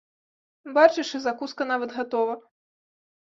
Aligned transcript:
Бачыш, 0.77 1.11
і 1.19 1.19
закуска 1.25 1.67
нават 1.73 1.93
гатова! 1.97 2.35